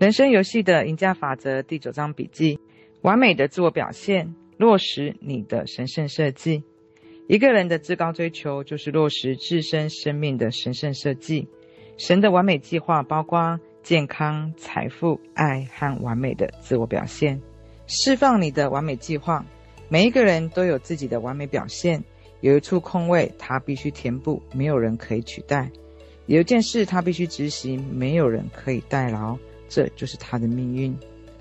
[0.00, 2.58] 人生游戏的赢家法则第九章笔记：
[3.02, 6.64] 完美的自我表现，落实你的神圣设计。
[7.28, 11.46] 一个人的至高追求，就是落实自身生命的神圣设计。
[11.98, 17.38] 神的完美计划包括健康、财富、爱和完美的自我表现。
[17.86, 19.44] 释放你的完美计划。
[19.90, 22.02] 每一个人都有自己的完美表现，
[22.40, 25.68] 有一处空位，他必须填补，没有人可以取代；
[26.24, 29.36] 有一件事他必须执行，没有人可以代劳。
[29.70, 30.94] 这就是他的命运。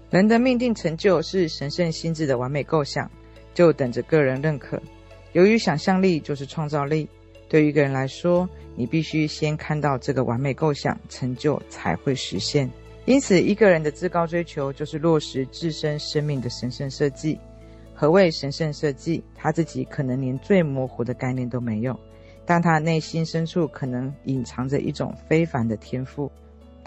[0.10, 3.12] 人的命定成就是神圣心智的完美构想，
[3.54, 4.82] 就等着个人认可。
[5.34, 7.10] 由于想象力就是创造力，
[7.50, 12.72] 对于一个人来说，你必须先看到这个完美构想，成就才会实现。
[13.06, 17.40] 因此，一个人的至高追求就是落实自身生命的神圣设计。
[17.94, 19.24] 何谓神圣设计？
[19.36, 22.00] 他自己可能连最模糊的概念都没有，
[22.46, 26.32] 但他内心深处可能隐藏着一种非凡的天赋。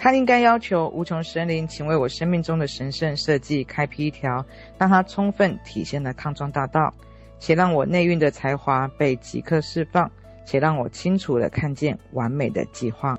[0.02, 4.44] 他应该要求无穷神灵，请为我生命中的神圣设计开辟一条，
[4.76, 6.92] 让它充分体现的康庄大道，
[7.38, 10.10] 且让我内蕴的才华被即刻释放，
[10.44, 13.16] 且让我清楚地看见完美的计划。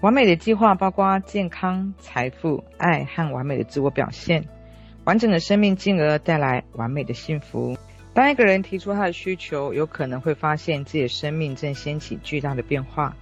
[0.00, 4.44] 完美的计划包括健康、财富、爱和完美的自我表现。
[5.04, 7.78] 完整的生命进而带来完美的幸福。
[8.12, 13.14] 当一个人提出他的需求，有可能会发现自己的生命正掀起巨大的变化。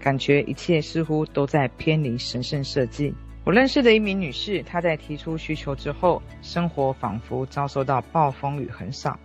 [0.00, 3.14] 感觉一切似乎都在偏离神圣设计。
[3.44, 9.18] 我认识的一名女士，她在提出需求之后，生活仿佛遭受到暴风雨横扫，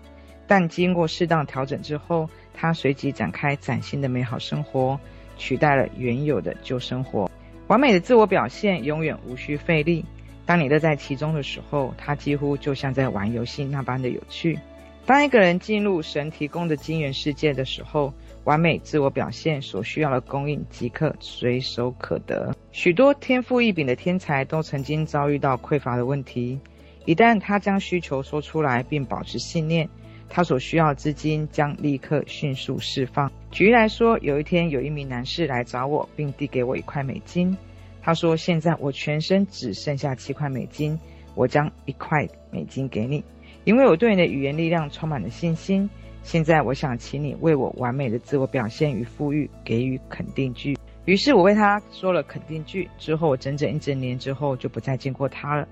[0.46, 5.00] 但经过适当调整之后，她随即展开崭新的美好生活，
[5.38, 7.30] 取代了原有的旧生活。
[7.68, 10.06] 完美的自我表现永远无需费力。
[10.46, 14.60] 当你乐在其中的时候，它几乎就像在玩游戏那般的有趣。
[15.06, 22.56] 当一个人进入神提供的金元世界的时候，完美自我表现所需要的供应即刻随手可得。
[22.72, 26.60] 许多天赋异禀的天才都曾经遭遇到匮乏的问题。
[27.06, 29.90] 一旦他将需求说出来并保持信念，
[30.30, 33.32] 他所需要的资金将立刻迅速释放。
[33.52, 37.58] 举例来说，有一天有一名男士来找我，并递给我一块美金。
[38.04, 41.00] 他说：“现在我全身只剩下七块美金，
[41.36, 43.24] 我将一块美金给你，
[43.64, 45.88] 因为我对你的语言力量充满了信心。”
[46.24, 50.78] 现在我想请你为我完美的自我表现与富裕给予肯定句。
[51.06, 55.68] 于是我为他说了肯定句之后，整整一整年之后就不再见过他了。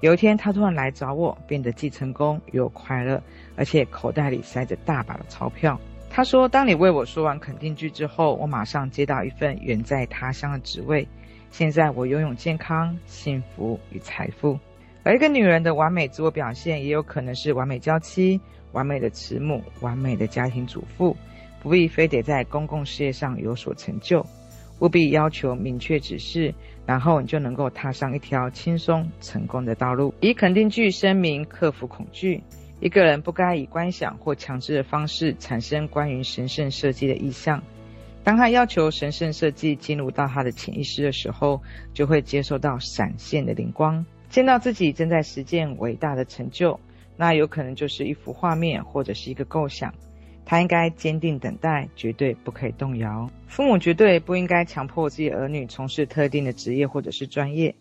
[0.00, 3.22] 有一天他突然来找我，变得既成功又快乐，
[3.56, 5.80] 而且口袋里塞着大把的钞票。
[6.10, 11.06] 他说：“当你为我说完肯定句之后，我马上接到一份远在他乡的职位。
[11.50, 14.58] 现在我拥有健康、幸福与财富。
[15.02, 18.40] 而一个女人的完美自我表现，也有可能是完美娇妻。”
[18.74, 21.16] 完美的慈母，完美的家庭主妇，
[21.62, 24.26] 不必非得在公共事业上有所成就，
[24.80, 26.52] 务必要求明确指示，
[26.84, 30.12] 然后你就能够踏上一条轻松成功的道路。
[30.20, 32.42] 以肯定句声明克服恐惧。
[32.80, 37.62] 一个人不该以观想或强制的方式产生关于神圣设计的意象。
[38.24, 41.62] 当他要求神圣设计进入到他的潜意识的时候，
[41.94, 46.78] 就会接收到闪现的灵光，见到自己正在实践伟大的成就。
[47.16, 49.94] 那有可能就是一幅画面，或者是一个构想。
[50.46, 53.30] 他应该坚定等待，绝对不可以动摇。
[53.46, 57.74] 父母绝对不应该强迫自己儿女从事特定的职业或者是专业。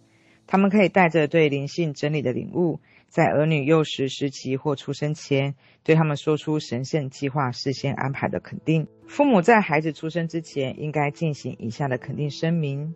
[0.48, 2.80] 他们可以带着对灵性真理的领悟，
[3.10, 8.88] 在儿女幼时时期或出生前，对他们说出神圣计划事先安排的肯定。
[9.08, 12.96] 父母在孩子出生之前，应该进行以下的肯定声明，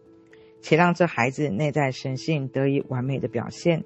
[0.62, 3.84] 且让这孩子内在神性得以完美的表现。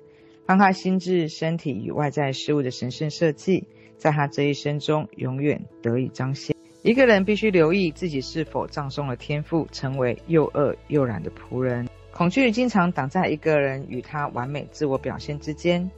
[0.51, 6.53] 让他心智、身体与外在事物的神圣设计，在他这一生中永远得以彰显。
[6.81, 11.87] 一个人必须留意自己是否葬送了天赋，成为又恶又懒的仆人。
[12.13, 15.89] 恐惧经常挡在一个人与他完美自我表现之间。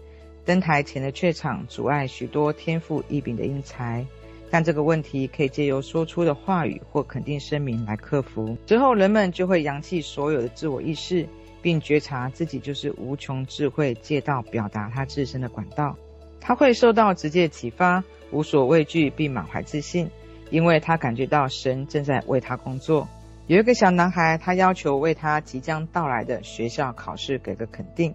[0.45, 4.05] 登台前的怯场阻碍许多天赋异禀的英才，
[4.51, 8.55] 但这个问题可以借由说出的话语或肯定声明来克服。
[8.67, 11.27] 之后，人们就会扬弃所有的自我意识。
[11.63, 15.97] 并觉察自己就是无穷智慧借道表达他自身的管道，
[16.41, 20.09] 他会受到直接启发，无所畏惧，并满怀自信，
[20.51, 23.07] 因为他感觉到神正在为他工作。
[23.47, 28.13] 有一个小男孩，他要求为他即将到来的学校考试给个肯定。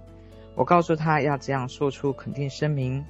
[0.55, 3.05] 我告诉他要这样说出肯定声明：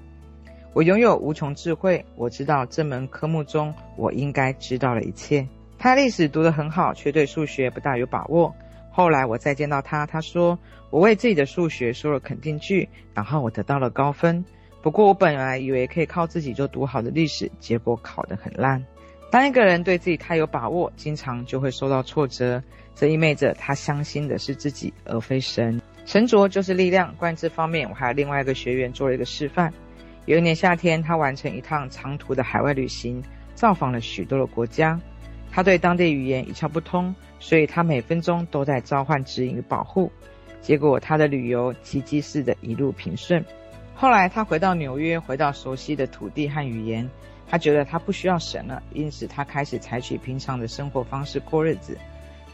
[0.73, 5.47] 我拥有无穷智慧，我知道这门科目中我应该知道的一切。
[5.79, 8.55] 他历史读得很好，却对数学不大有把握。
[8.99, 10.59] 后来我再见到他，他说
[10.91, 14.45] ：“我为自己的数学说了肯定句，然后我得到了高分。
[14.83, 18.85] 不过我本来以为可以靠自己就读好的历史，结果考得很烂。
[19.31, 22.61] 当一个人对自己太有把握，经常就会受到挫折。
[22.97, 25.81] 这意味着他相信的是自己，而非神。
[26.05, 27.15] 沉着就是力量。
[27.19, 29.73] 关于这方面，我还有另外一个学员做了一个示范。
[30.27, 33.23] 有一年夏天，他完成一趟长途的海外旅行，
[33.55, 35.01] 造访了许多的国家。
[35.59, 40.09] 他对当地语言一窍不通，所以他每分钟都在召唤指引与保护。
[40.61, 43.45] 结果他的旅游奇迹似的一路平顺。
[43.93, 47.11] 后来他回到纽约，回到熟悉的土地和语言，
[47.49, 51.99] 他觉得他不需要神了，因此他开始采取平常的生活方式过日子，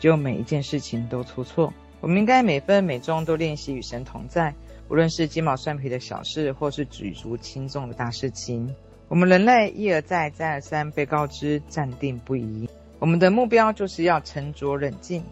[0.01, 1.71] 就每一件事情都出错。
[2.01, 4.55] 我们应该每分每钟都练习与神同在，
[4.89, 8.75] 无论是鸡毛蒜皮的小事，或是举足轻重的大事情。
[9.09, 12.67] 我们人类一而再、再而三被告知暂定不移。
[13.05, 15.23] 我们的目标就是要沉着冷静，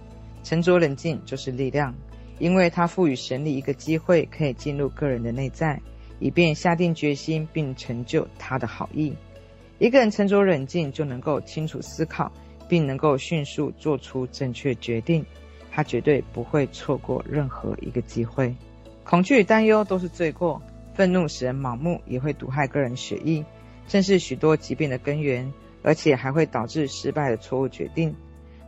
[0.45, 1.95] 沉着冷静就是力量，
[2.39, 5.81] 因为它赋予神力一个机会，可以进入个人的内在，
[6.19, 9.15] 以便下定决心并成就他的好意。
[9.79, 12.31] 一个人沉着冷静，就能够清楚思考，
[12.69, 15.25] 并能够迅速做出正确决定。
[15.71, 18.55] 他绝对不会错过任何一个机会。
[19.03, 20.61] 恐惧与担忧都是罪过，
[20.93, 23.43] 愤怒使人盲目，也会毒害个人血液，
[23.89, 25.51] 正是许多疾病的根源，
[25.82, 28.14] 而且还会导致失败的错误决定。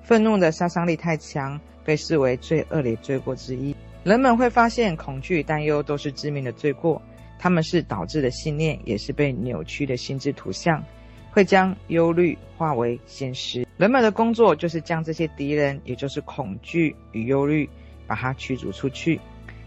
[0.02, 3.74] 愤怒的杀伤力太强，被视为最恶劣罪过之一。
[4.02, 7.00] 人们会发现，恐惧担忧都是致命的罪过，
[7.38, 10.84] 他们是导致的信念，也是被扭曲的心智图像。
[11.30, 13.66] 会将忧虑化为现实。
[13.76, 17.68] 人们的工作就是将这些敌人，也就是恐惧与忧虑，
[18.06, 19.20] 把它驱逐出去。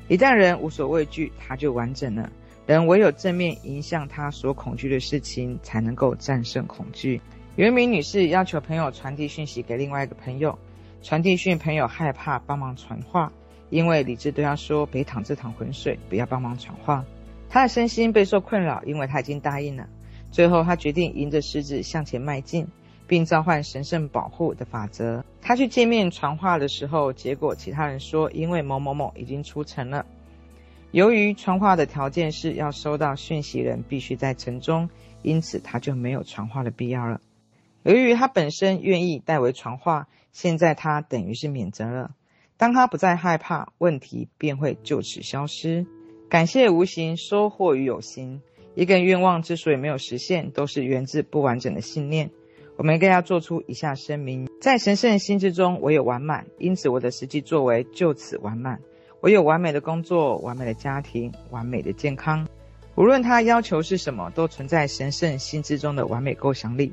[0.07, 2.31] 一旦人无所畏惧，他就完整了。
[2.65, 7.19] 人唯有正面迎向他所恐惧的事情，才能够战胜恐惧。
[7.57, 10.59] 有一名女士要求朋友传递讯息给另外一个朋友，
[11.01, 13.33] 传递讯朋友害怕帮忙传话，
[13.71, 17.03] 因为理智对她说：“别淌这趟浑水，不要帮忙传话。”
[17.49, 19.89] 她的身心备受困扰，因为她已经答应了。
[20.31, 22.67] 最后，他决定迎着狮子向前迈进，
[23.07, 25.25] 并召唤神圣保护的法则。
[25.41, 30.05] 他去见面传话的时候，结果其他人说，因为某某某已经出城了。
[30.91, 34.87] 由于传话的条件是要收到讯息人必须在城中，
[35.23, 37.19] 因此他就没有传话的必要了。
[37.87, 42.11] 由于他本身愿意代为传话，现在他等于是免责了。
[42.57, 45.85] 当他不再害怕，问题便会就此消失。
[46.27, 48.41] 感谢无形，收获于有形。
[48.75, 52.29] 一个愿望之所以没有实现，都是源自不完整的信念。
[52.75, 58.81] 我们更要做出以下声明：在神圣心之中，我有完满，因此我的实际作为就此完满。
[59.21, 62.45] 我有完美的工作、完美的家庭、完美的健康。
[62.95, 66.91] 无论他要求是什么，都存在神圣心之中的完美构想力，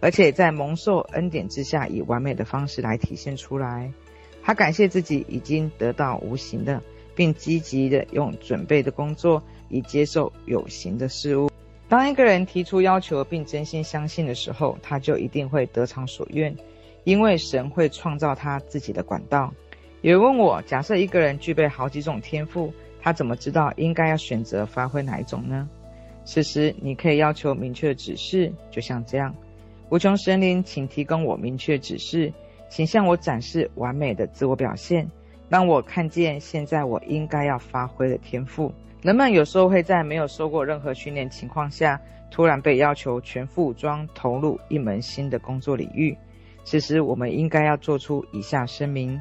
[0.00, 3.92] 而且在蒙受恩典之下，以完美的方式来体现出来。
[4.42, 6.82] 他感谢自己已经得到无形的，
[7.14, 9.42] 并积极的用准备的工作。
[9.70, 11.50] 以接受有形的事物。
[11.90, 16.56] 当一个人提出要求并真心相信的时候，他就一定会得偿所愿，
[17.04, 19.52] 因为神会创造他自己的管道。
[20.00, 22.72] 有人问我，假设一个人具备好几种天赋，
[23.02, 25.68] 他怎么知道应该要选择发挥哪一种呢？
[26.24, 29.34] 此时，你可以要求明确的指示，就像这样：
[29.90, 32.30] 无穷神灵，请提供我明确指示，
[32.68, 35.10] 请向我展示完美的自我表现，
[35.48, 38.70] 让我看见现在我应该要发挥的天赋。
[39.00, 41.98] 人们有时候会在没有受过任何训练情况下，
[42.30, 46.14] 突然被要求全副武装投入一门新的工作领域。
[46.64, 49.18] 此时，我们应该要做出以下声明：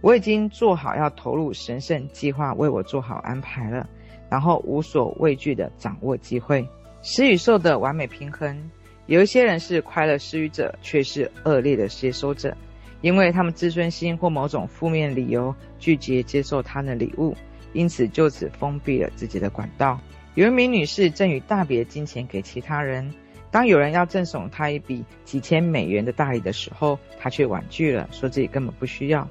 [0.00, 3.88] 我已经做好要投入神圣计划为我做好安排了，
[4.30, 6.64] 然后无所畏惧地掌握机会。
[7.02, 8.70] 施与受的完美平衡。
[9.06, 12.56] 有一些人是快乐施予者，却是恶劣的接收者，
[13.02, 17.36] 因为他们自尊心或某种负面理由拒绝接受他的礼物。
[17.74, 20.00] 因此，就此封闭了自己的管道。
[20.36, 23.12] 有一名女士赠予大笔的金钱给其他人，
[23.50, 29.28] 当有人要赠送她一笔几千美元的大礼的时候，她却婉拒了，说自己根本不需要。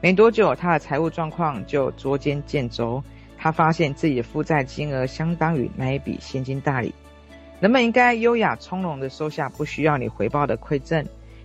[0.00, 3.02] 没多久，她的财务状况就捉襟见肘，
[3.38, 6.92] 她发现自己的负债金额相当于那一笔现金大礼。
[7.64, 11.02] 人们应该优雅从容地收下不需要你回报的馈赠，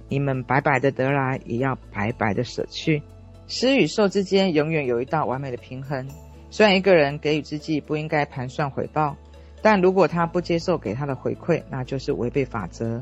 [0.09, 3.01] 你们白白的得来，也要白白的舍去。
[3.47, 6.05] 施与受之间永远有一道完美的平衡。
[6.49, 9.15] 虽然一个人给予之际不应该盘算回报，
[9.61, 13.01] 但如果他不接受给他的回馈，那就是违背法则。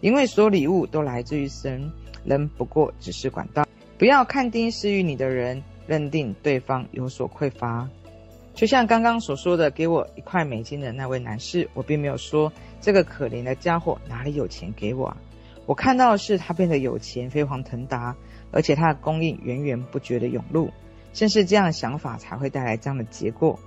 [0.00, 1.88] 因为所有礼物都来自于神，
[2.24, 3.64] 人不过只是管道。
[3.96, 7.88] 不要看低施予你的人，认定对方有所匮乏。
[8.56, 15.16] 就像刚刚所说的，给我一块美金的那位男士，我并没有说这个可怜的家伙哪里有钱给我啊。
[15.66, 18.16] 我看到的是他变得有钱，飞黄腾达，
[18.50, 20.70] 而且他的供应源源不绝的涌入。
[21.12, 23.60] 正是这样的想法才会带来这样的结果。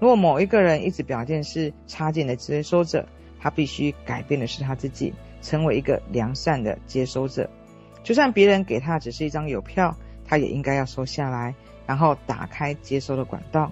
[0.00, 3.06] 如果某一个人一直表现是差劲的接收者，
[3.38, 7.48] 他必须改变的是他自己，成为一个良善的接收者。
[8.02, 11.54] 就算别人给他只是一张邮票，他也应该要收下来，
[11.86, 13.70] 然后打开接收的管道。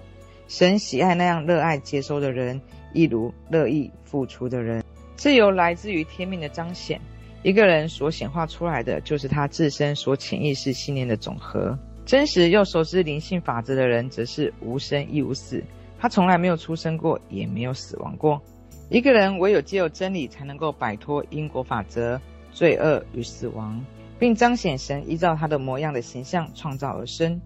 [0.51, 4.83] 神喜爱那样热爱接收的人，一如乐意付出的人。
[5.15, 6.99] 自由来自于天命的彰显。
[7.41, 11.79] 一个人所显化出来的，就是他自身所潜意识信念的总和。
[12.05, 15.63] 真实又熟知灵性法则的人，则是无生亦无死。
[15.97, 18.41] 他从来没有出生过，也没有死亡过。
[18.89, 22.19] 一个人唯有借由真理，才能够摆脱因果法则、
[22.51, 23.81] 罪恶与死亡，
[24.19, 27.39] 并彰显神依照他的模样的形象创造而生。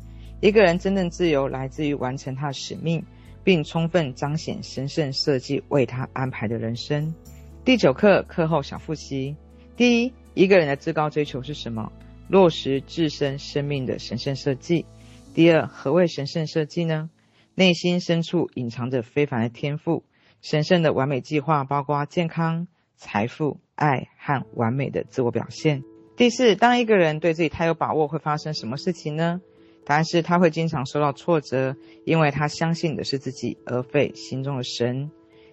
[0.46, 3.04] 一个人真正自由，来自于完成他的使命，
[3.44, 7.16] 并充分彰显神圣设计为他安排的人生。
[7.64, 9.36] 第九课课后小复习：
[9.76, 11.92] 第一，一个人的至高追求是什么？
[12.28, 14.86] 落实自身生命的神圣设计。
[15.34, 17.10] 第二，何谓神圣设计呢？
[17.56, 20.04] 内心深处隐藏着非凡的天赋，
[20.44, 25.82] 神圣的完美计划包括健康、财富、爱和完美的自我表现。
[26.16, 29.42] 第四，当一个人对自己太有把握，会发生什么事情呢？
[29.86, 35.10] 答案是他会经常受到挫折，因为他相信的是自己，而非心中的神。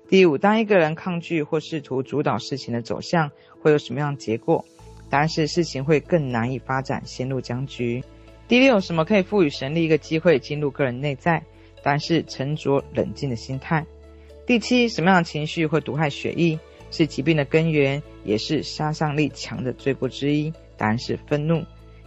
[0.08, 4.64] 第五，当一个人抗拒或试图主导事情的走向，会有什么样的结果？
[5.10, 8.02] 答案是事情会更难以发展，陷入僵局。
[8.48, 11.42] 第六，什么可以赋予神力一个机会进入个人内在？
[11.82, 13.84] 答案是沉着冷静的心态。
[14.46, 16.58] 第七，什么样的情绪会毒害血液，
[16.90, 20.52] 是疾病的根源，也是杀伤力强的罪过之一？
[20.76, 21.62] 答案是愤怒。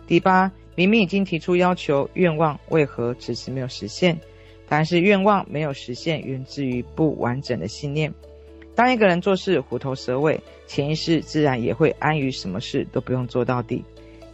[0.07, 4.19] 第八，明明已经提出要求、愿望，为何迟迟没有实现？
[4.67, 8.13] 答案是愿望没有实现，源自于不完整的信念。
[8.75, 13.83] 当一个人做事虎头蛇尾，潜意识自然也会安于什么事都不用做到底。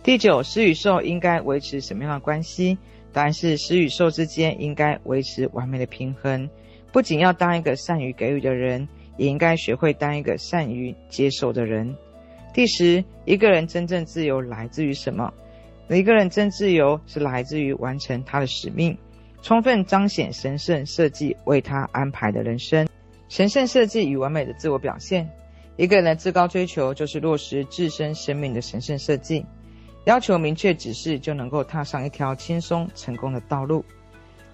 [0.02, 2.76] 第九，施与受应该维持什么样的关系？
[3.14, 6.50] 答案是施与受之间应该维持完美的平衡。
[6.92, 11.96] 不仅要当一个善于给予的人，也应该学会当一个善于接受的人。
[12.54, 15.32] 第十，一个人真正自由来自于什么？
[15.98, 18.98] 一个人真自由是来自于完成他的使命，
[19.42, 22.88] 充分彰显神圣设计为他安排的人生。
[23.28, 25.30] 神圣设计与完美的自我表现。
[25.78, 29.46] 一个人的至高追求就是落实自身生命的神圣设计。
[30.06, 33.84] 要求明确指示，就能够踏上一条轻松成功的道路。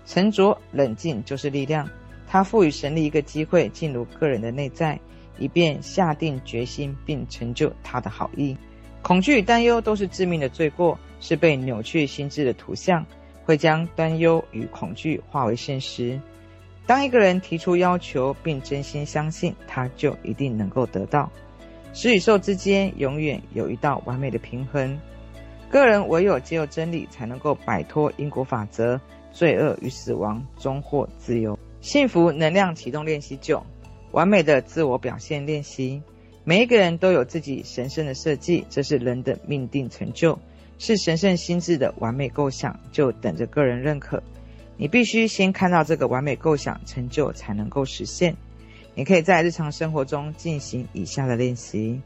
[0.06, 1.90] 沉着冷静就是力量，
[2.28, 5.00] 它赋予神力一个机会进入个人的内在，
[5.38, 8.58] 以便下定决心并成就他的好意。
[9.02, 13.06] 恐惧与担忧都是致命的罪过，是被扭曲心智的图像，
[13.46, 16.20] 会将担忧与恐惧化为现实。
[16.86, 21.30] 当一个人提出要求并真心相信，他就一定能够得到。
[21.94, 25.00] 施与受之间永远有一道完美的平衡。
[25.70, 29.02] 个人唯有接受真理，才能够摆脱因果法则、
[29.34, 31.58] 罪恶与死亡，终获自由。
[31.82, 33.66] 幸福能量启动练习九：
[34.12, 36.02] 完美的自我表现练习。
[36.46, 40.40] 每一个人都有自己神圣的设计，这是人的命定成就，
[40.80, 44.22] 是神圣心智的完美构想，就等着个人认可。
[44.78, 48.36] 你必须先看到这个完美构想成就，才能够实现。
[48.94, 52.02] 你可以在日常生活中进行以下的练习：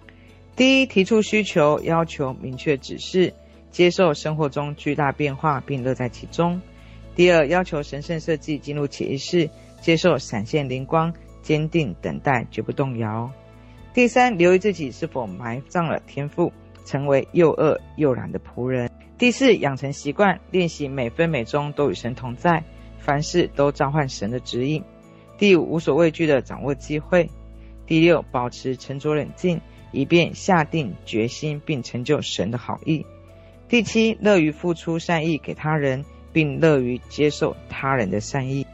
[0.55, 3.33] 第一，提出需求，要求明确指示。
[3.71, 6.61] 接受生活中巨大变化，并乐在其中。
[7.15, 9.49] 第二，要求神圣设计进入潜意识，
[9.79, 13.31] 接受闪现灵光，坚定等待，绝不动摇。
[13.93, 16.51] 第三，留意自己是否埋葬了天赋，
[16.85, 18.89] 成为又饿又懒的仆人。
[19.17, 22.63] 第四，养成习惯，练习每分每钟都与神同在，
[22.97, 24.83] 凡事都召唤神的指引。
[25.37, 27.29] 第五，无所畏惧的掌握机会。
[27.85, 29.61] 第六，保持沉着冷静，
[29.91, 33.05] 以便下定决心并成就神的好意。
[33.67, 38.65] 第七，乐于付出善意给他人，并乐于接受他人的善意。